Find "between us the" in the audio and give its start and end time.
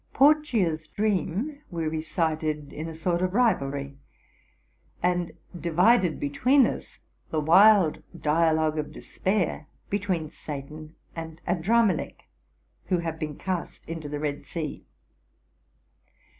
6.19-7.39